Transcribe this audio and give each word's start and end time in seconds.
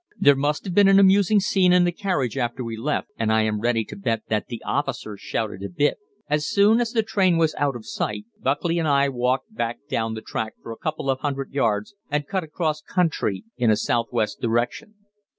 There 0.19 0.35
must 0.35 0.65
have 0.65 0.73
been 0.73 0.87
an 0.87 0.97
amusing 0.97 1.39
scene 1.39 1.71
in 1.71 1.83
the 1.83 1.91
carriage 1.91 2.35
after 2.35 2.63
we 2.63 2.75
left, 2.75 3.09
and 3.19 3.31
I 3.31 3.43
am 3.43 3.59
ready 3.61 3.85
to 3.85 3.95
bet 3.95 4.23
that 4.29 4.47
the 4.47 4.59
officer 4.65 5.15
shouted 5.15 5.61
a 5.61 5.69
bit. 5.69 5.99
As 6.27 6.47
soon 6.47 6.81
as 6.81 6.91
the 6.91 7.03
train 7.03 7.37
was 7.37 7.53
ought 7.59 7.75
of 7.75 7.85
sight, 7.85 8.25
Buckley 8.39 8.79
and 8.79 8.87
I 8.87 9.09
walked 9.09 9.53
back 9.53 9.77
down 9.87 10.15
the 10.15 10.21
track 10.21 10.55
for 10.63 10.71
a 10.71 10.75
couple 10.81 11.07
of 11.07 11.19
hundred 11.19 11.51
yards 11.53 11.93
and 12.09 12.25
cut 12.27 12.43
across 12.43 12.81
country 12.81 13.43
in 13.57 13.69
a 13.69 13.77
southwest 13.77 14.41
direction. 14.41 14.95